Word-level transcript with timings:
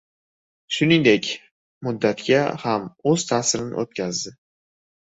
Shuningdek, 0.77 1.29
muddatga 1.89 2.41
ham 2.65 2.91
o'z 3.13 3.29
ta'sirini 3.31 3.81
o'tkazdi. 3.87 4.39